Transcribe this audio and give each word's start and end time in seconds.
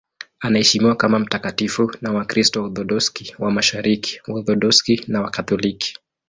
Anaheshimiwa 0.39 0.95
kama 0.95 1.19
mtakatifu 1.19 1.91
na 2.01 2.11
Wakristo 2.11 2.61
Waorthodoksi 2.61 3.35
wa 3.39 3.51
Mashariki, 3.51 4.19
Waorthodoksi 4.27 5.03
na 5.07 5.21
Wakatoliki. 5.21 5.95